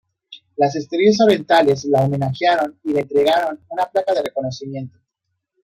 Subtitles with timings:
[0.55, 4.97] Las Estrellas Orientales la homenajearon y le entregaron una placa de reconocimiento.